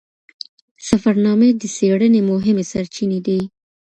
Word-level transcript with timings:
سفرنامې 0.87 1.49
د 1.61 1.63
څیړنې 1.75 2.21
مهمې 2.31 2.65
سرچینې 2.71 3.19
دي. 3.27 3.39